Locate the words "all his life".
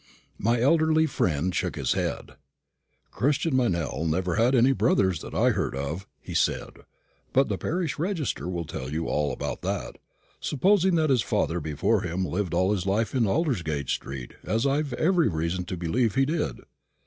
12.55-13.13